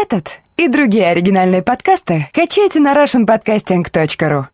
Этот 0.00 0.30
и 0.56 0.68
другие 0.68 1.08
оригинальные 1.08 1.60
подкасты 1.60 2.28
качайте 2.32 2.78
на 2.78 2.94
russianpodcasting.ru 2.94 4.44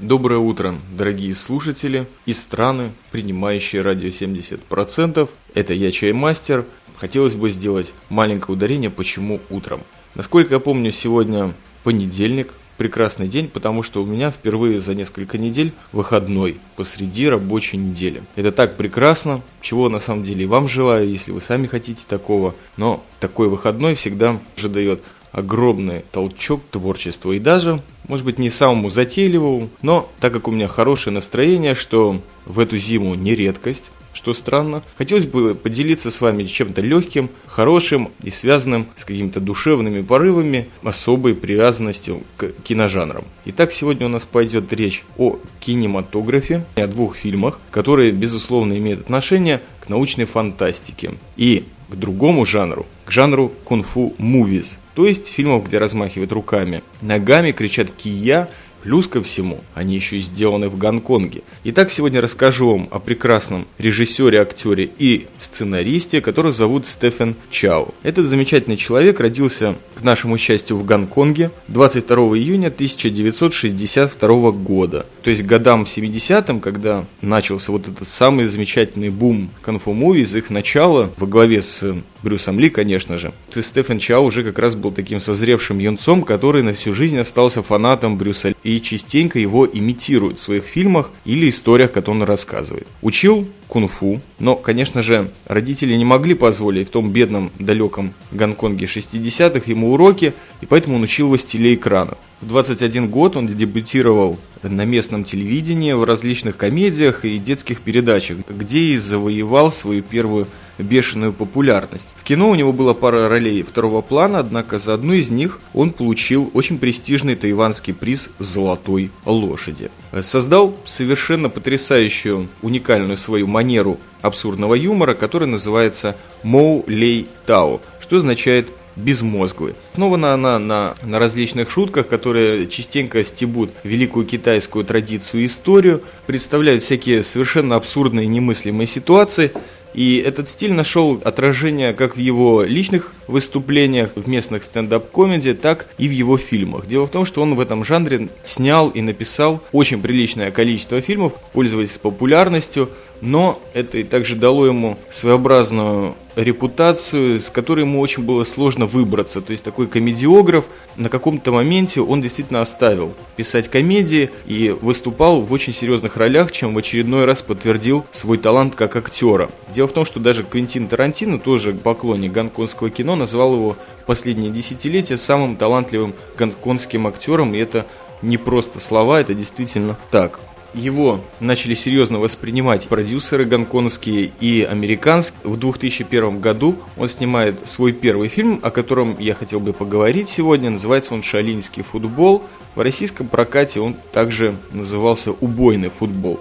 Доброе 0.00 0.38
утро, 0.38 0.74
дорогие 0.96 1.34
слушатели 1.34 2.06
из 2.24 2.38
страны, 2.38 2.92
принимающие 3.10 3.82
радио 3.82 4.08
70%. 4.08 5.28
Это 5.52 5.74
я, 5.74 5.90
Чаймастер. 5.90 6.64
Хотелось 6.96 7.34
бы 7.34 7.50
сделать 7.50 7.92
маленькое 8.08 8.56
ударение, 8.56 8.88
почему 8.88 9.40
утром. 9.50 9.82
Насколько 10.14 10.54
я 10.54 10.58
помню, 10.58 10.90
сегодня 10.90 11.52
понедельник, 11.84 12.54
прекрасный 12.76 13.28
день, 13.28 13.48
потому 13.48 13.82
что 13.82 14.02
у 14.02 14.06
меня 14.06 14.30
впервые 14.30 14.80
за 14.80 14.94
несколько 14.94 15.38
недель 15.38 15.72
выходной 15.92 16.58
посреди 16.76 17.28
рабочей 17.28 17.76
недели. 17.76 18.22
Это 18.36 18.52
так 18.52 18.76
прекрасно, 18.76 19.42
чего 19.60 19.88
на 19.88 20.00
самом 20.00 20.24
деле 20.24 20.44
и 20.44 20.46
вам 20.46 20.68
желаю, 20.68 21.08
если 21.08 21.30
вы 21.30 21.40
сами 21.40 21.66
хотите 21.66 22.02
такого. 22.08 22.54
Но 22.76 23.04
такой 23.20 23.48
выходной 23.48 23.94
всегда 23.94 24.38
же 24.56 24.68
дает 24.68 25.02
огромный 25.32 26.04
толчок 26.12 26.62
творчеству 26.70 27.32
и 27.32 27.38
даже, 27.38 27.82
может 28.06 28.24
быть, 28.24 28.38
не 28.38 28.50
самому 28.50 28.90
затейливому, 28.90 29.70
но 29.80 30.10
так 30.20 30.32
как 30.32 30.46
у 30.46 30.50
меня 30.50 30.68
хорошее 30.68 31.14
настроение, 31.14 31.74
что 31.74 32.20
в 32.44 32.60
эту 32.60 32.76
зиму 32.76 33.14
не 33.14 33.34
редкость, 33.34 33.90
что 34.12 34.34
странно. 34.34 34.82
Хотелось 34.96 35.26
бы 35.26 35.54
поделиться 35.54 36.10
с 36.10 36.20
вами 36.20 36.44
чем-то 36.44 36.80
легким, 36.80 37.30
хорошим 37.46 38.10
и 38.22 38.30
связанным 38.30 38.88
с 38.96 39.04
какими-то 39.04 39.40
душевными 39.40 40.02
порывами, 40.02 40.68
особой 40.82 41.34
привязанностью 41.34 42.22
к 42.36 42.52
киножанрам. 42.62 43.24
Итак, 43.46 43.72
сегодня 43.72 44.06
у 44.06 44.10
нас 44.10 44.24
пойдет 44.24 44.72
речь 44.72 45.04
о 45.18 45.38
кинематографе, 45.60 46.64
о 46.76 46.86
двух 46.86 47.16
фильмах, 47.16 47.58
которые, 47.70 48.12
безусловно, 48.12 48.76
имеют 48.78 49.02
отношение 49.02 49.60
к 49.80 49.88
научной 49.88 50.26
фантастике 50.26 51.12
и 51.36 51.64
к 51.88 51.94
другому 51.94 52.46
жанру, 52.46 52.86
к 53.04 53.10
жанру 53.10 53.52
кунг-фу 53.64 54.14
мувиз, 54.18 54.76
то 54.94 55.06
есть 55.06 55.28
фильмов, 55.28 55.66
где 55.66 55.78
размахивают 55.78 56.32
руками, 56.32 56.82
ногами, 57.00 57.52
кричат 57.52 57.90
«кия», 57.90 58.48
Плюс 58.82 59.06
ко 59.06 59.22
всему, 59.22 59.60
они 59.74 59.94
еще 59.94 60.18
и 60.18 60.22
сделаны 60.22 60.68
в 60.68 60.76
Гонконге. 60.76 61.42
Итак, 61.62 61.90
сегодня 61.90 62.20
расскажу 62.20 62.72
вам 62.72 62.88
о 62.90 62.98
прекрасном 62.98 63.68
режиссере, 63.78 64.40
актере 64.40 64.90
и 64.98 65.28
сценаристе, 65.40 66.20
которого 66.20 66.52
зовут 66.52 66.86
Стефан 66.88 67.36
Чао. 67.48 67.94
Этот 68.02 68.26
замечательный 68.26 68.76
человек 68.76 69.20
родился, 69.20 69.76
к 69.94 70.02
нашему 70.02 70.36
счастью, 70.36 70.76
в 70.76 70.84
Гонконге 70.84 71.52
22 71.68 72.16
июня 72.38 72.68
1962 72.68 74.50
года. 74.50 75.06
То 75.22 75.30
есть 75.30 75.44
годам 75.44 75.84
70-м, 75.84 76.58
когда 76.58 77.04
начался 77.20 77.70
вот 77.70 77.86
этот 77.86 78.08
самый 78.08 78.46
замечательный 78.46 79.10
бум 79.10 79.50
конфу 79.60 79.92
муви, 79.92 80.22
из 80.22 80.34
их 80.34 80.50
начала, 80.50 81.10
во 81.18 81.26
главе 81.28 81.62
с 81.62 81.94
Брюсом 82.22 82.58
Ли, 82.58 82.68
конечно 82.68 83.16
же. 83.16 83.32
И 83.54 83.62
Стефан 83.62 84.00
Чао 84.00 84.24
уже 84.24 84.42
как 84.42 84.58
раз 84.58 84.74
был 84.74 84.90
таким 84.90 85.20
созревшим 85.20 85.78
юнцом, 85.78 86.24
который 86.24 86.62
на 86.62 86.72
всю 86.72 86.92
жизнь 86.94 87.18
остался 87.18 87.62
фанатом 87.62 88.18
Брюса 88.18 88.51
и 88.64 88.80
частенько 88.80 89.38
его 89.38 89.66
имитирует 89.66 90.38
в 90.38 90.42
своих 90.42 90.64
фильмах 90.64 91.10
или 91.24 91.48
историях, 91.48 91.92
которые 91.92 92.22
он 92.22 92.28
рассказывает. 92.28 92.86
Учил 93.00 93.46
кунг-фу, 93.68 94.20
но, 94.38 94.56
конечно 94.56 95.02
же, 95.02 95.30
родители 95.46 95.94
не 95.94 96.04
могли 96.04 96.34
позволить 96.34 96.88
в 96.88 96.90
том 96.90 97.10
бедном 97.10 97.50
далеком 97.58 98.12
Гонконге 98.30 98.86
60-х 98.86 99.70
ему 99.70 99.92
уроки, 99.92 100.34
и 100.60 100.66
поэтому 100.66 100.96
он 100.96 101.02
учил 101.02 101.26
его 101.26 101.38
с 101.38 101.44
телеэкранов. 101.44 102.18
В 102.40 102.48
21 102.48 103.08
год 103.08 103.36
он 103.36 103.46
дебютировал 103.46 104.38
на 104.62 104.84
местном 104.84 105.24
телевидении 105.24 105.92
в 105.92 106.04
различных 106.04 106.56
комедиях 106.56 107.24
и 107.24 107.38
детских 107.38 107.80
передачах, 107.80 108.38
где 108.48 108.78
и 108.78 108.98
завоевал 108.98 109.72
свою 109.72 110.02
первую 110.02 110.48
бешеную 110.82 111.32
популярность. 111.32 112.06
В 112.16 112.24
кино 112.24 112.50
у 112.50 112.54
него 112.54 112.72
была 112.72 112.94
пара 112.94 113.28
ролей 113.28 113.62
второго 113.62 114.00
плана, 114.00 114.38
однако 114.38 114.78
за 114.78 114.94
одну 114.94 115.12
из 115.12 115.30
них 115.30 115.60
он 115.74 115.90
получил 115.90 116.50
очень 116.54 116.78
престижный 116.78 117.36
тайванский 117.36 117.94
приз 117.94 118.30
«Золотой 118.38 119.10
лошади». 119.24 119.90
Создал 120.20 120.76
совершенно 120.86 121.48
потрясающую, 121.48 122.48
уникальную 122.62 123.16
свою 123.16 123.46
манеру 123.46 123.98
абсурдного 124.20 124.74
юмора, 124.74 125.14
которая 125.14 125.48
называется 125.48 126.16
«Моу 126.42 126.84
Лей 126.86 127.28
Тао», 127.46 127.80
что 128.00 128.16
означает 128.16 128.68
безмозглый. 128.96 129.74
Основана 129.94 130.34
она 130.34 130.58
на, 130.58 130.94
на 131.02 131.18
различных 131.18 131.70
шутках, 131.70 132.08
которые 132.08 132.66
частенько 132.68 133.24
стебут 133.24 133.70
великую 133.84 134.26
китайскую 134.26 134.84
традицию 134.84 135.42
и 135.42 135.46
историю, 135.46 136.02
представляют 136.26 136.82
всякие 136.82 137.22
совершенно 137.22 137.76
абсурдные 137.76 138.26
немыслимые 138.26 138.86
ситуации– 138.86 139.52
и 139.94 140.22
этот 140.24 140.48
стиль 140.48 140.72
нашел 140.72 141.20
отражение 141.24 141.92
как 141.92 142.16
в 142.16 142.20
его 142.20 142.62
личных 142.62 143.12
выступлениях, 143.26 144.10
в 144.14 144.28
местных 144.28 144.62
стендап-комедии, 144.62 145.52
так 145.52 145.86
и 145.98 146.08
в 146.08 146.12
его 146.12 146.38
фильмах. 146.38 146.86
Дело 146.86 147.06
в 147.06 147.10
том, 147.10 147.24
что 147.26 147.42
он 147.42 147.54
в 147.54 147.60
этом 147.60 147.84
жанре 147.84 148.28
снял 148.42 148.88
и 148.90 149.00
написал 149.00 149.62
очень 149.72 150.00
приличное 150.00 150.50
количество 150.50 151.00
фильмов, 151.00 151.34
пользовались 151.52 151.90
популярностью, 151.90 152.90
но 153.22 153.62
это 153.72 153.98
и 153.98 154.02
также 154.02 154.34
дало 154.34 154.66
ему 154.66 154.98
своеобразную 155.10 156.16
репутацию, 156.34 157.38
с 157.38 157.50
которой 157.50 157.82
ему 157.82 158.00
очень 158.00 158.24
было 158.24 158.42
сложно 158.42 158.86
выбраться. 158.86 159.40
То 159.40 159.52
есть 159.52 159.62
такой 159.62 159.86
комедиограф 159.86 160.64
на 160.96 161.08
каком-то 161.08 161.52
моменте 161.52 162.00
он 162.00 162.20
действительно 162.20 162.60
оставил 162.60 163.14
писать 163.36 163.68
комедии 163.68 164.30
и 164.46 164.70
выступал 164.70 165.40
в 165.40 165.52
очень 165.52 165.72
серьезных 165.72 166.16
ролях, 166.16 166.50
чем 166.50 166.74
в 166.74 166.78
очередной 166.78 167.24
раз 167.24 167.42
подтвердил 167.42 168.04
свой 168.12 168.38
талант 168.38 168.74
как 168.74 168.96
актера. 168.96 169.50
Дело 169.72 169.86
в 169.86 169.92
том, 169.92 170.04
что 170.04 170.18
даже 170.18 170.42
Квентин 170.42 170.88
Тарантино, 170.88 171.38
тоже 171.38 171.74
поклонник 171.74 172.32
гонконгского 172.32 172.90
кино, 172.90 173.14
назвал 173.14 173.54
его 173.54 173.76
в 174.02 174.06
последние 174.06 174.50
десятилетия 174.50 175.16
самым 175.16 175.54
талантливым 175.54 176.12
гонконгским 176.36 177.06
актером, 177.06 177.54
и 177.54 177.58
это 177.58 177.86
не 178.20 178.36
просто 178.36 178.80
слова, 178.80 179.20
это 179.20 179.32
действительно 179.32 179.96
так 180.10 180.40
его 180.74 181.20
начали 181.40 181.74
серьезно 181.74 182.18
воспринимать 182.18 182.88
продюсеры 182.88 183.44
гонконгские 183.44 184.32
и 184.40 184.62
американские. 184.62 185.38
В 185.44 185.58
2001 185.58 186.40
году 186.40 186.76
он 186.96 187.08
снимает 187.08 187.68
свой 187.68 187.92
первый 187.92 188.28
фильм, 188.28 188.60
о 188.62 188.70
котором 188.70 189.16
я 189.18 189.34
хотел 189.34 189.60
бы 189.60 189.72
поговорить 189.72 190.28
сегодня. 190.28 190.70
Называется 190.70 191.14
он 191.14 191.22
«Шалинский 191.22 191.82
футбол». 191.82 192.44
В 192.74 192.80
российском 192.80 193.28
прокате 193.28 193.80
он 193.80 193.94
также 194.12 194.56
назывался 194.72 195.32
«Убойный 195.32 195.90
футбол». 195.90 196.40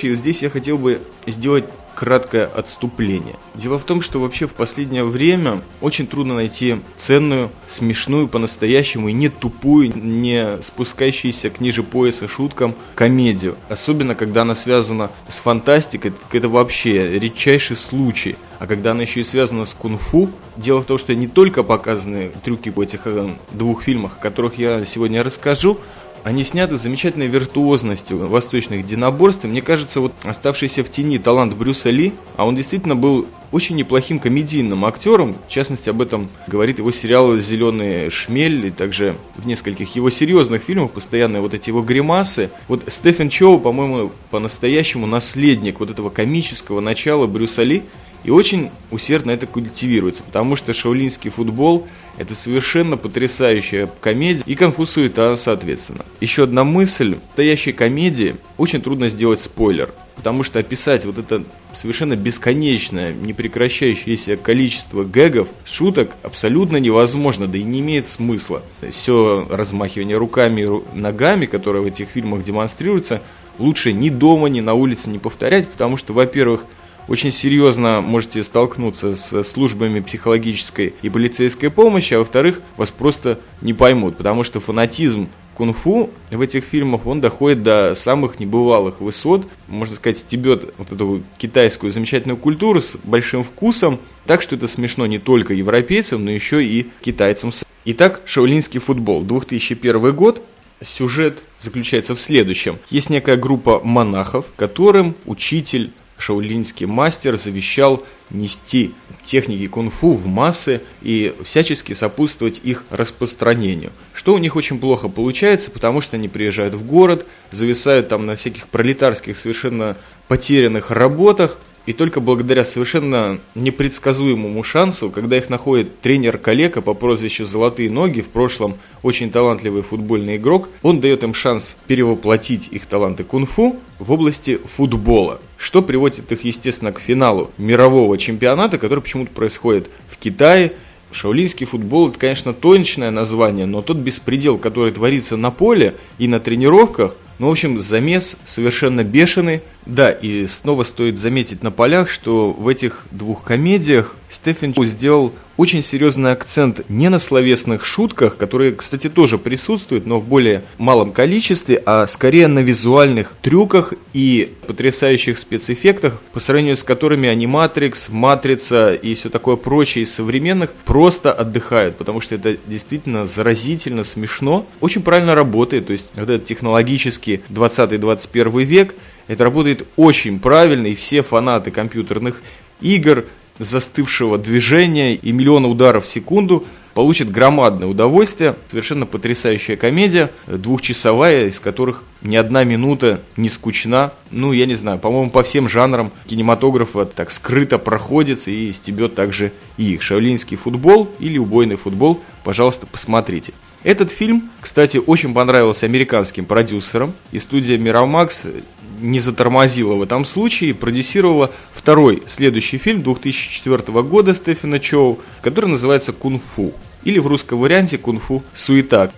Здесь 0.00 0.42
я 0.42 0.50
хотел 0.50 0.78
бы 0.78 1.00
сделать 1.26 1.64
краткое 2.02 2.46
отступление. 2.46 3.36
Дело 3.54 3.78
в 3.78 3.84
том, 3.84 4.02
что 4.02 4.18
вообще 4.18 4.48
в 4.48 4.54
последнее 4.54 5.04
время 5.04 5.62
очень 5.80 6.08
трудно 6.08 6.34
найти 6.34 6.80
ценную, 6.96 7.48
смешную 7.70 8.26
по-настоящему 8.26 9.06
и 9.06 9.12
не 9.12 9.28
тупую, 9.28 9.92
не 9.94 10.60
спускающуюся 10.60 11.48
к 11.50 11.60
ниже 11.60 11.84
пояса 11.84 12.26
шуткам 12.26 12.74
комедию. 12.96 13.54
Особенно, 13.68 14.16
когда 14.16 14.42
она 14.42 14.56
связана 14.56 15.12
с 15.28 15.38
фантастикой, 15.38 16.12
это 16.32 16.48
вообще 16.48 17.20
редчайший 17.20 17.76
случай. 17.76 18.34
А 18.58 18.66
когда 18.66 18.90
она 18.90 19.02
еще 19.02 19.20
и 19.20 19.24
связана 19.24 19.64
с 19.64 19.72
кунг-фу, 19.72 20.28
дело 20.56 20.80
в 20.80 20.84
том, 20.84 20.98
что 20.98 21.14
не 21.14 21.28
только 21.28 21.62
показаны 21.62 22.32
трюки 22.44 22.70
в 22.70 22.80
этих 22.80 23.02
э, 23.04 23.30
двух 23.52 23.84
фильмах, 23.84 24.18
о 24.18 24.22
которых 24.22 24.58
я 24.58 24.84
сегодня 24.84 25.22
расскажу, 25.22 25.78
они 26.24 26.44
сняты 26.44 26.78
с 26.78 26.82
замечательной 26.82 27.26
виртуозностью 27.26 28.26
восточных 28.28 28.80
единоборств. 28.80 29.44
И 29.44 29.48
мне 29.48 29.62
кажется, 29.62 30.00
вот 30.00 30.12
оставшийся 30.22 30.84
в 30.84 30.90
тени 30.90 31.18
талант 31.18 31.54
Брюса 31.54 31.90
Ли, 31.90 32.12
а 32.36 32.46
он 32.46 32.54
действительно 32.54 32.94
был 32.94 33.26
очень 33.50 33.76
неплохим 33.76 34.18
комедийным 34.18 34.84
актером. 34.84 35.34
В 35.46 35.50
частности, 35.50 35.90
об 35.90 36.00
этом 36.00 36.28
говорит 36.46 36.78
его 36.78 36.90
сериал 36.90 37.36
«Зеленый 37.38 38.08
шмель» 38.10 38.66
и 38.66 38.70
также 38.70 39.16
в 39.36 39.46
нескольких 39.46 39.94
его 39.94 40.10
серьезных 40.10 40.62
фильмах 40.62 40.92
постоянные 40.92 41.42
вот 41.42 41.54
эти 41.54 41.68
его 41.68 41.82
гримасы. 41.82 42.50
Вот 42.68 42.82
Стефан 42.88 43.28
Чоу, 43.28 43.58
по-моему, 43.58 44.10
по-настоящему 44.30 45.06
наследник 45.06 45.80
вот 45.80 45.90
этого 45.90 46.08
комического 46.08 46.80
начала 46.80 47.26
Брюса 47.26 47.62
Ли 47.62 47.82
и 48.24 48.30
очень 48.30 48.70
усердно 48.90 49.30
это 49.30 49.46
культивируется, 49.46 50.22
потому 50.22 50.56
что 50.56 50.72
шаулинский 50.72 51.30
футбол– 51.30 51.86
это 52.18 52.34
совершенно 52.34 52.96
потрясающая 52.96 53.88
комедия 54.00 54.42
и 54.46 54.54
конфусуета, 54.54 55.36
соответственно. 55.36 56.04
Еще 56.20 56.44
одна 56.44 56.62
мысль. 56.64 57.14
В 57.14 57.26
настоящей 57.26 57.72
комедии 57.72 58.36
очень 58.58 58.82
трудно 58.82 59.08
сделать 59.08 59.40
спойлер, 59.40 59.92
потому 60.16 60.42
что 60.42 60.58
описать 60.58 61.04
вот 61.04 61.18
это 61.18 61.42
совершенно 61.74 62.14
бесконечное, 62.14 63.12
непрекращающееся 63.12 64.36
количество 64.36 65.04
гэгов, 65.04 65.48
шуток 65.64 66.12
абсолютно 66.22 66.76
невозможно, 66.76 67.46
да 67.46 67.58
и 67.58 67.62
не 67.62 67.80
имеет 67.80 68.06
смысла. 68.06 68.62
Все 68.90 69.46
размахивание 69.48 70.16
руками 70.16 70.62
и 70.62 70.96
ногами, 70.98 71.46
которое 71.46 71.80
в 71.80 71.86
этих 71.86 72.08
фильмах 72.08 72.44
демонстрируется, 72.44 73.22
лучше 73.58 73.92
ни 73.92 74.10
дома, 74.10 74.48
ни 74.48 74.60
на 74.60 74.74
улице 74.74 75.08
не 75.08 75.18
повторять, 75.18 75.68
потому 75.68 75.96
что, 75.96 76.12
во-первых, 76.12 76.64
очень 77.08 77.30
серьезно 77.30 78.00
можете 78.00 78.42
столкнуться 78.42 79.16
с 79.16 79.44
службами 79.44 80.00
психологической 80.00 80.94
и 81.02 81.08
полицейской 81.08 81.70
помощи, 81.70 82.14
а 82.14 82.18
во-вторых, 82.18 82.60
вас 82.76 82.90
просто 82.90 83.38
не 83.60 83.74
поймут, 83.74 84.16
потому 84.16 84.44
что 84.44 84.60
фанатизм 84.60 85.28
кунг-фу 85.54 86.10
в 86.30 86.40
этих 86.40 86.64
фильмах, 86.64 87.06
он 87.06 87.20
доходит 87.20 87.62
до 87.62 87.94
самых 87.94 88.40
небывалых 88.40 89.00
высот, 89.00 89.46
можно 89.68 89.96
сказать, 89.96 90.18
стебет 90.18 90.74
вот 90.78 90.92
эту 90.92 91.22
китайскую 91.38 91.92
замечательную 91.92 92.36
культуру 92.36 92.80
с 92.80 92.96
большим 93.04 93.44
вкусом, 93.44 93.98
так 94.26 94.42
что 94.42 94.56
это 94.56 94.68
смешно 94.68 95.06
не 95.06 95.18
только 95.18 95.54
европейцам, 95.54 96.24
но 96.24 96.30
еще 96.30 96.64
и 96.64 96.88
китайцам. 97.02 97.52
Итак, 97.84 98.22
шаолинский 98.24 98.80
футбол, 98.80 99.22
2001 99.22 100.14
год, 100.14 100.42
сюжет 100.82 101.38
заключается 101.58 102.14
в 102.14 102.20
следующем. 102.20 102.78
Есть 102.90 103.10
некая 103.10 103.36
группа 103.36 103.80
монахов, 103.84 104.46
которым 104.56 105.14
учитель 105.26 105.90
шаолинский 106.22 106.86
мастер 106.86 107.36
завещал 107.36 108.04
нести 108.30 108.94
техники 109.24 109.66
кунг-фу 109.66 110.12
в 110.12 110.26
массы 110.26 110.80
и 111.02 111.34
всячески 111.44 111.92
сопутствовать 111.92 112.60
их 112.62 112.84
распространению. 112.90 113.90
Что 114.14 114.34
у 114.34 114.38
них 114.38 114.54
очень 114.54 114.78
плохо 114.78 115.08
получается, 115.08 115.70
потому 115.70 116.00
что 116.00 116.16
они 116.16 116.28
приезжают 116.28 116.74
в 116.74 116.86
город, 116.86 117.26
зависают 117.50 118.08
там 118.08 118.24
на 118.24 118.36
всяких 118.36 118.68
пролетарских 118.68 119.36
совершенно 119.36 119.96
потерянных 120.28 120.90
работах, 120.90 121.58
и 121.84 121.92
только 121.92 122.20
благодаря 122.20 122.64
совершенно 122.64 123.40
непредсказуемому 123.56 124.62
шансу, 124.62 125.10
когда 125.10 125.36
их 125.36 125.50
находит 125.50 126.00
тренер-коллега 126.00 126.80
по 126.80 126.94
прозвищу 126.94 127.44
«Золотые 127.44 127.90
ноги», 127.90 128.20
в 128.20 128.28
прошлом 128.28 128.76
очень 129.02 129.32
талантливый 129.32 129.82
футбольный 129.82 130.36
игрок, 130.36 130.68
он 130.82 131.00
дает 131.00 131.24
им 131.24 131.34
шанс 131.34 131.74
перевоплотить 131.88 132.68
их 132.70 132.86
таланты 132.86 133.24
кунг-фу 133.24 133.80
в 133.98 134.12
области 134.12 134.60
футбола, 134.76 135.40
что 135.62 135.80
приводит 135.80 136.32
их, 136.32 136.44
естественно, 136.44 136.90
к 136.90 136.98
финалу 136.98 137.52
мирового 137.56 138.18
чемпионата, 138.18 138.78
который 138.78 138.98
почему-то 138.98 139.30
происходит 139.32 139.90
в 140.08 140.16
Китае, 140.16 140.72
Шаолинский 141.12 141.66
футбол 141.66 142.08
это, 142.08 142.18
конечно, 142.18 142.52
точное 142.52 143.12
название, 143.12 143.66
но 143.66 143.80
тот 143.80 143.98
беспредел, 143.98 144.58
который 144.58 144.90
творится 144.90 145.36
на 145.36 145.52
поле 145.52 145.94
и 146.18 146.26
на 146.26 146.40
тренировках, 146.40 147.14
ну, 147.38 147.46
в 147.46 147.52
общем, 147.52 147.78
замес 147.78 148.36
совершенно 148.44 149.04
бешеный. 149.04 149.60
Да, 149.86 150.10
и 150.10 150.46
снова 150.46 150.84
стоит 150.84 151.18
заметить 151.18 151.62
на 151.62 151.70
полях, 151.70 152.08
что 152.08 152.52
в 152.52 152.68
этих 152.68 153.04
двух 153.10 153.42
комедиях 153.42 154.14
Стефан 154.30 154.72
Чу 154.72 154.84
сделал 154.84 155.32
очень 155.56 155.82
серьезный 155.82 156.32
акцент 156.32 156.88
не 156.88 157.10
на 157.10 157.18
словесных 157.18 157.84
шутках, 157.84 158.36
которые, 158.36 158.72
кстати, 158.72 159.10
тоже 159.10 159.38
присутствуют, 159.38 160.06
но 160.06 160.18
в 160.18 160.26
более 160.26 160.62
малом 160.78 161.12
количестве, 161.12 161.82
а 161.84 162.06
скорее 162.06 162.46
на 162.46 162.60
визуальных 162.60 163.34
трюках 163.42 163.92
и 164.14 164.52
потрясающих 164.66 165.38
спецэффектах, 165.38 166.20
по 166.32 166.40
сравнению 166.40 166.76
с 166.76 166.82
которыми 166.82 167.28
аниматрикс, 167.28 168.08
матрица 168.08 168.94
и 168.94 169.14
все 169.14 169.28
такое 169.28 169.56
прочее 169.56 170.04
из 170.04 170.14
современных 170.14 170.72
просто 170.86 171.32
отдыхают, 171.32 171.96
потому 171.96 172.20
что 172.20 172.34
это 172.34 172.56
действительно 172.66 173.26
заразительно 173.26 174.04
смешно, 174.04 174.66
очень 174.80 175.02
правильно 175.02 175.34
работает, 175.34 175.88
то 175.88 175.92
есть 175.92 176.12
вот 176.14 176.30
этот 176.30 176.44
технологический 176.46 177.42
20-21 177.50 178.64
век, 178.64 178.94
это 179.28 179.44
работает 179.44 179.86
очень 179.96 180.38
правильно, 180.38 180.86
и 180.86 180.94
все 180.94 181.22
фанаты 181.22 181.70
компьютерных 181.70 182.42
игр, 182.80 183.24
застывшего 183.58 184.38
движения 184.38 185.14
и 185.14 185.32
миллиона 185.32 185.68
ударов 185.68 186.06
в 186.06 186.10
секунду 186.10 186.64
получат 186.94 187.30
громадное 187.30 187.88
удовольствие. 187.88 188.56
Совершенно 188.68 189.06
потрясающая 189.06 189.76
комедия, 189.76 190.30
двухчасовая, 190.46 191.46
из 191.46 191.60
которых 191.60 192.02
ни 192.22 192.36
одна 192.36 192.64
минута 192.64 193.20
не 193.36 193.48
скучна. 193.48 194.12
Ну, 194.30 194.52
я 194.52 194.66
не 194.66 194.74
знаю, 194.74 194.98
по-моему, 194.98 195.30
по 195.30 195.42
всем 195.42 195.68
жанрам 195.68 196.10
кинематографа 196.26 197.04
так 197.04 197.30
скрыто 197.30 197.78
проходится 197.78 198.50
и 198.50 198.72
стебет 198.72 199.14
также 199.14 199.52
и 199.76 199.92
их. 199.94 200.02
Шаолинский 200.02 200.56
футбол 200.56 201.10
или 201.18 201.38
убойный 201.38 201.76
футбол, 201.76 202.20
пожалуйста, 202.44 202.86
посмотрите. 202.86 203.52
Этот 203.84 204.12
фильм, 204.12 204.50
кстати, 204.60 204.98
очень 205.04 205.34
понравился 205.34 205.86
американским 205.86 206.44
продюсерам, 206.44 207.14
и 207.32 207.40
студия 207.40 207.76
Miramax 207.78 208.62
не 209.02 209.20
затормозила 209.20 209.94
в 209.94 210.02
этом 210.02 210.24
случае, 210.24 210.74
продюсировала 210.74 211.50
второй 211.74 212.22
следующий 212.26 212.78
фильм 212.78 213.02
2004 213.02 214.02
года 214.02 214.34
Стефана 214.34 214.78
Чоу, 214.78 215.18
который 215.42 215.66
называется 215.66 216.12
«Кунг-фу» 216.12 216.72
или 217.04 217.18
в 217.18 217.26
русском 217.26 217.58
варианте 217.58 217.98
«Кунг-фу 217.98 218.42
суета». 218.54 219.10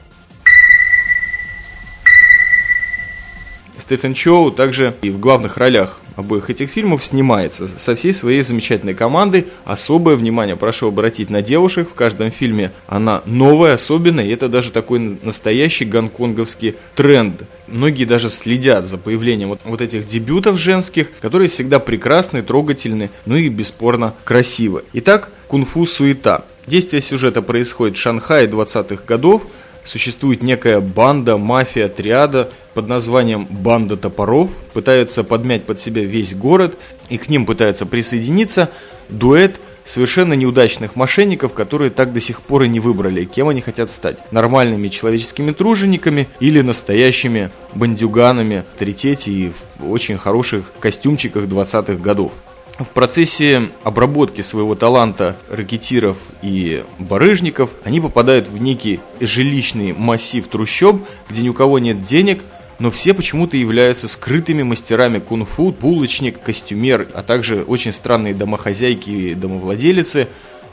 Стефан 3.78 4.14
Чоу 4.14 4.50
также 4.50 4.94
и 5.02 5.10
в 5.10 5.20
главных 5.20 5.58
ролях 5.58 6.00
обоих 6.16 6.50
этих 6.50 6.70
фильмов 6.70 7.04
снимается 7.04 7.68
со 7.78 7.94
всей 7.94 8.14
своей 8.14 8.42
замечательной 8.42 8.94
командой. 8.94 9.46
Особое 9.64 10.16
внимание 10.16 10.56
прошу 10.56 10.88
обратить 10.88 11.30
на 11.30 11.42
девушек. 11.42 11.88
В 11.90 11.94
каждом 11.94 12.30
фильме 12.30 12.72
она 12.86 13.22
новая, 13.26 13.74
особенная, 13.74 14.24
и 14.24 14.30
это 14.30 14.48
даже 14.48 14.70
такой 14.70 15.18
настоящий 15.22 15.84
гонконговский 15.84 16.76
тренд. 16.94 17.42
Многие 17.66 18.04
даже 18.04 18.30
следят 18.30 18.86
за 18.86 18.98
появлением 18.98 19.48
вот, 19.48 19.60
вот 19.64 19.80
этих 19.80 20.06
дебютов 20.06 20.58
женских, 20.58 21.08
которые 21.20 21.48
всегда 21.48 21.78
прекрасны, 21.78 22.42
трогательны, 22.42 23.10
ну 23.26 23.36
и 23.36 23.48
бесспорно 23.48 24.14
красивы. 24.24 24.84
Итак, 24.92 25.30
кунг-фу 25.48 25.86
суета. 25.86 26.44
Действие 26.66 27.02
сюжета 27.02 27.42
происходит 27.42 27.96
в 27.96 28.00
Шанхае 28.00 28.48
20-х 28.48 29.04
годов, 29.06 29.42
существует 29.84 30.42
некая 30.42 30.80
банда, 30.80 31.36
мафия, 31.36 31.88
триада 31.88 32.50
под 32.74 32.88
названием 32.88 33.46
«Банда 33.48 33.96
топоров», 33.96 34.50
пытается 34.72 35.24
подмять 35.24 35.64
под 35.64 35.78
себя 35.78 36.02
весь 36.04 36.34
город, 36.34 36.76
и 37.08 37.18
к 37.18 37.28
ним 37.28 37.46
пытается 37.46 37.86
присоединиться 37.86 38.70
дуэт 39.08 39.60
совершенно 39.84 40.34
неудачных 40.34 40.96
мошенников, 40.96 41.52
которые 41.52 41.90
так 41.90 42.12
до 42.12 42.20
сих 42.20 42.40
пор 42.40 42.62
и 42.64 42.68
не 42.68 42.80
выбрали, 42.80 43.24
кем 43.24 43.48
они 43.48 43.60
хотят 43.60 43.90
стать. 43.90 44.18
Нормальными 44.32 44.88
человеческими 44.88 45.52
тружениками 45.52 46.28
или 46.40 46.60
настоящими 46.62 47.50
бандюганами 47.74 48.64
третьети 48.78 49.30
и 49.30 49.52
в 49.78 49.90
очень 49.90 50.16
хороших 50.16 50.72
костюмчиках 50.80 51.44
20-х 51.44 51.94
годов. 52.02 52.32
В 52.78 52.86
процессе 52.86 53.70
обработки 53.84 54.40
своего 54.40 54.74
таланта 54.74 55.36
ракетиров 55.48 56.16
и 56.42 56.82
барыжников 56.98 57.70
они 57.84 58.00
попадают 58.00 58.48
в 58.48 58.60
некий 58.60 58.98
жилищный 59.20 59.92
массив 59.92 60.46
трущоб, 60.48 61.00
где 61.30 61.42
ни 61.42 61.48
у 61.48 61.54
кого 61.54 61.78
нет 61.78 62.02
денег, 62.02 62.42
но 62.80 62.90
все 62.90 63.14
почему-то 63.14 63.56
являются 63.56 64.08
скрытыми 64.08 64.64
мастерами 64.64 65.20
кунг-фу, 65.20 65.70
булочник, 65.70 66.42
костюмер, 66.42 67.06
а 67.14 67.22
также 67.22 67.62
очень 67.62 67.92
странные 67.92 68.34
домохозяйки 68.34 69.10
и 69.10 69.34
домовладелицы, 69.34 70.26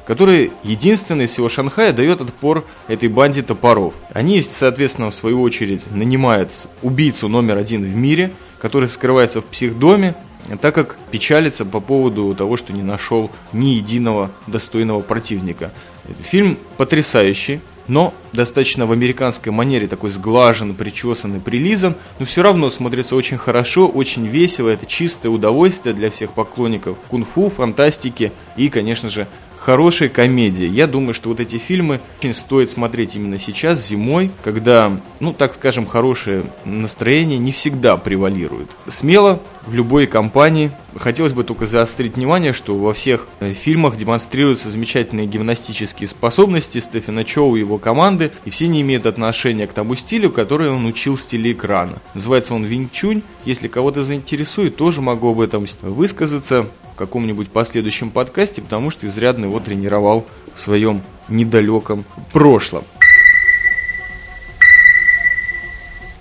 которые 0.08 0.50
единственные 0.64 1.26
из 1.26 1.32
всего 1.32 1.50
Шанхая 1.50 1.94
дает 1.94 2.20
отпор 2.20 2.66
этой 2.88 3.10
банде 3.10 3.44
топоров. 3.44 3.94
Они, 4.12 4.42
соответственно, 4.42 5.12
в 5.12 5.16
свою 5.16 5.40
очередь 5.44 5.84
нанимают 5.92 6.50
убийцу 6.82 7.28
номер 7.28 7.58
один 7.58 7.84
в 7.84 7.96
мире, 7.96 8.32
который 8.60 8.90
скрывается 8.90 9.42
в 9.42 9.46
психдоме, 9.46 10.16
так 10.58 10.76
как 10.76 10.98
печалится 11.12 11.66
по 11.66 11.80
поводу 11.80 12.34
того, 12.36 12.58
что 12.58 12.74
не 12.74 12.84
нашел 12.84 13.30
ни 13.54 13.70
единого 13.70 14.32
достойного 14.48 15.02
противника. 15.02 15.72
Фильм 16.20 16.58
потрясающий, 16.78 17.62
но 17.88 18.14
достаточно 18.34 18.86
в 18.86 18.92
американской 18.92 19.52
манере 19.52 19.88
такой 19.88 20.12
сглажен, 20.12 20.74
причесан 20.74 21.36
и 21.36 21.40
прилизан, 21.40 21.96
но 22.20 22.26
все 22.26 22.42
равно 22.42 22.70
смотрится 22.70 23.16
очень 23.16 23.38
хорошо, 23.38 23.88
очень 23.88 24.26
весело, 24.26 24.70
это 24.70 24.86
чистое 24.86 25.32
удовольствие 25.32 25.94
для 25.94 26.10
всех 26.10 26.32
поклонников 26.32 26.98
кунг-фу, 27.10 27.50
фантастики 27.50 28.32
и, 28.56 28.70
конечно 28.70 29.10
же, 29.10 29.28
хорошая 29.62 30.10
комедия. 30.10 30.68
Я 30.68 30.88
думаю, 30.88 31.14
что 31.14 31.30
вот 31.30 31.40
эти 31.40 31.58
фильмы 31.58 32.02
очень 32.20 32.34
стоит 32.34 32.70
смотреть 32.70 33.16
именно 33.16 33.38
сейчас, 33.38 33.86
зимой, 33.88 34.32
когда, 34.44 34.92
ну, 35.20 35.34
так 35.34 35.54
скажем, 35.54 35.86
хорошее 35.86 36.44
настроение 36.66 37.38
не 37.38 37.52
всегда 37.52 37.98
превалирует. 37.98 38.70
Смело, 38.88 39.40
в 39.66 39.74
любой 39.74 40.08
компании. 40.08 40.72
Хотелось 40.98 41.34
бы 41.34 41.44
только 41.44 41.68
заострить 41.68 42.16
внимание, 42.16 42.54
что 42.54 42.76
во 42.76 42.94
всех 42.94 43.28
э, 43.40 43.54
фильмах 43.54 43.96
демонстрируются 43.96 44.70
замечательные 44.70 45.28
гимнастические 45.28 46.08
способности 46.08 46.80
Стефана 46.80 47.24
Чоу 47.24 47.56
и 47.56 47.60
его 47.60 47.78
команды, 47.78 48.32
и 48.46 48.50
все 48.50 48.68
не 48.68 48.82
имеют 48.82 49.06
отношения 49.06 49.68
к 49.68 49.74
тому 49.74 49.96
стилю, 49.96 50.32
который 50.32 50.70
он 50.70 50.86
учил 50.86 51.18
с 51.18 51.26
телеэкрана. 51.26 52.00
Называется 52.14 52.54
он 52.54 52.66
Винг 52.66 52.92
Чунь. 52.92 53.22
Если 53.46 53.68
кого-то 53.68 54.04
заинтересует, 54.04 54.76
тоже 54.76 55.02
могу 55.02 55.32
об 55.32 55.40
этом 55.40 55.66
высказаться 55.82 56.68
каком-нибудь 57.06 57.50
последующем 57.50 58.12
подкасте, 58.12 58.62
потому 58.62 58.92
что 58.92 59.08
изрядно 59.08 59.46
его 59.46 59.60
тренировал 59.60 60.26
в 60.56 60.62
своем 60.62 61.02
недалеком 61.30 62.06
прошлом. 62.32 62.84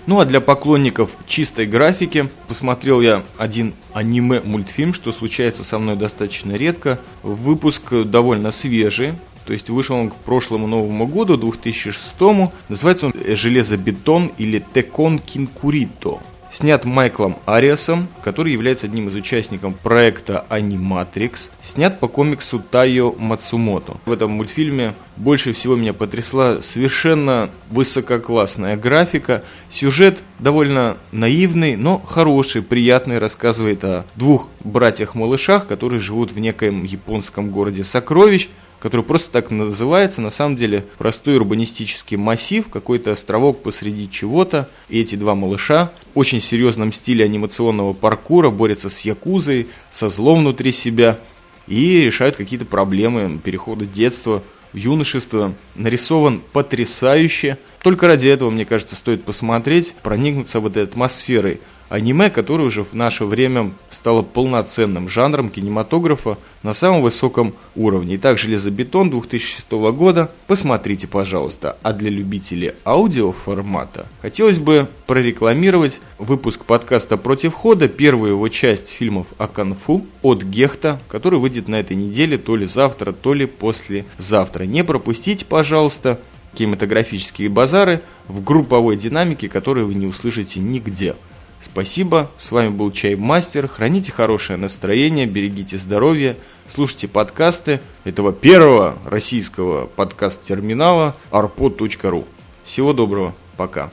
Ну 0.07 0.19
а 0.19 0.25
для 0.25 0.41
поклонников 0.41 1.11
чистой 1.27 1.67
графики 1.67 2.29
посмотрел 2.47 2.99
я 3.01 3.23
один 3.37 3.73
аниме-мультфильм, 3.93 4.95
что 4.95 5.11
случается 5.11 5.63
со 5.63 5.77
мной 5.77 5.95
достаточно 5.95 6.53
редко. 6.53 6.99
Выпуск 7.21 7.93
довольно 8.05 8.51
свежий, 8.51 9.13
то 9.45 9.53
есть 9.53 9.69
вышел 9.69 9.97
он 9.97 10.09
к 10.09 10.15
прошлому 10.15 10.65
Новому 10.65 11.05
году, 11.05 11.37
2006 11.37 12.15
-му. 12.19 12.51
Называется 12.69 13.05
он 13.05 13.13
«Железобетон» 13.35 14.31
или 14.39 14.65
«Текон 14.73 15.19
Кинкурито». 15.19 16.19
Снят 16.51 16.83
Майклом 16.85 17.37
Ариасом, 17.45 18.07
который 18.23 18.51
является 18.53 18.87
одним 18.87 19.07
из 19.07 19.15
участников 19.15 19.75
проекта 19.79 20.45
Animatrix, 20.49 21.49
снят 21.61 21.99
по 21.99 22.07
комиксу 22.07 22.59
Тайо 22.59 23.15
Мацумото. 23.17 23.97
В 24.05 24.11
этом 24.11 24.31
мультфильме 24.31 24.93
больше 25.17 25.53
всего 25.53 25.75
меня 25.75 25.93
потрясла 25.93 26.61
совершенно 26.61 27.49
высококлассная 27.69 28.75
графика, 28.75 29.43
сюжет 29.69 30.19
довольно 30.39 30.97
наивный, 31.11 31.75
но 31.75 31.99
хороший, 31.99 32.61
приятный, 32.61 33.19
рассказывает 33.19 33.83
о 33.83 34.05
двух 34.15 34.47
братьях-малышах, 34.63 35.67
которые 35.67 35.99
живут 35.99 36.31
в 36.31 36.39
некоем 36.39 36.83
японском 36.83 37.51
городе 37.51 37.83
Сокровищ, 37.83 38.49
который 38.81 39.05
просто 39.05 39.31
так 39.31 39.51
называется, 39.51 40.21
на 40.21 40.31
самом 40.31 40.57
деле 40.57 40.83
простой 40.97 41.37
урбанистический 41.37 42.17
массив, 42.17 42.67
какой-то 42.67 43.11
островок 43.11 43.61
посреди 43.61 44.09
чего-то, 44.09 44.67
и 44.89 44.99
эти 44.99 45.15
два 45.15 45.35
малыша 45.35 45.91
в 46.13 46.19
очень 46.19 46.41
серьезном 46.41 46.91
стиле 46.91 47.23
анимационного 47.23 47.93
паркура 47.93 48.49
борются 48.49 48.89
с 48.89 49.01
якузой, 49.01 49.67
со 49.91 50.09
злом 50.09 50.39
внутри 50.39 50.71
себя 50.71 51.19
и 51.67 52.01
решают 52.01 52.35
какие-то 52.35 52.65
проблемы 52.65 53.37
перехода 53.37 53.85
детства 53.85 54.41
в 54.73 54.77
юношество. 54.77 55.53
Нарисован 55.75 56.41
потрясающе. 56.51 57.59
Только 57.83 58.07
ради 58.07 58.27
этого, 58.27 58.49
мне 58.49 58.65
кажется, 58.65 58.95
стоит 58.95 59.23
посмотреть, 59.23 59.93
проникнуться 60.01 60.59
в 60.59 60.65
этой 60.65 60.83
атмосферой 60.83 61.61
аниме, 61.91 62.29
которое 62.29 62.63
уже 62.63 62.83
в 62.83 62.93
наше 62.93 63.25
время 63.25 63.71
стало 63.91 64.21
полноценным 64.21 65.09
жанром 65.09 65.49
кинематографа 65.49 66.37
на 66.63 66.73
самом 66.73 67.01
высоком 67.01 67.53
уровне. 67.75 68.15
Итак, 68.15 68.39
«Железобетон» 68.39 69.09
2006 69.09 69.69
года, 69.71 70.31
посмотрите, 70.47 71.07
пожалуйста. 71.07 71.77
А 71.83 71.91
для 71.91 72.09
любителей 72.09 72.71
аудиоформата 72.85 74.07
хотелось 74.21 74.57
бы 74.57 74.87
прорекламировать 75.05 75.99
выпуск 76.17 76.63
подкаста 76.63 77.17
«Против 77.17 77.53
хода», 77.53 77.89
первую 77.89 78.31
его 78.31 78.47
часть 78.47 78.87
фильмов 78.87 79.27
о 79.37 79.47
конфу 79.47 80.05
от 80.21 80.43
Гехта, 80.43 81.01
который 81.09 81.39
выйдет 81.39 81.67
на 81.67 81.75
этой 81.75 81.97
неделе 81.97 82.37
то 82.37 82.55
ли 82.55 82.67
завтра, 82.67 83.11
то 83.11 83.33
ли 83.33 83.45
послезавтра. 83.45 84.63
Не 84.63 84.85
пропустите, 84.85 85.43
пожалуйста, 85.43 86.19
кинематографические 86.53 87.49
базары 87.49 88.01
в 88.27 88.43
групповой 88.43 88.95
динамике, 88.95 89.49
которые 89.49 89.85
вы 89.85 89.93
не 89.93 90.07
услышите 90.07 90.61
нигде. 90.61 91.15
Спасибо, 91.63 92.29
с 92.37 92.51
вами 92.51 92.69
был 92.69 92.91
Чай 92.91 93.15
Мастер. 93.15 93.67
Храните 93.67 94.11
хорошее 94.11 94.57
настроение, 94.57 95.25
берегите 95.25 95.77
здоровье, 95.77 96.35
слушайте 96.67 97.07
подкасты 97.07 97.79
этого 98.03 98.33
первого 98.33 98.97
российского 99.05 99.85
подкаст-терминала 99.85 101.15
arpod.ru. 101.31 102.25
Всего 102.65 102.93
доброго, 102.93 103.33
пока. 103.57 103.89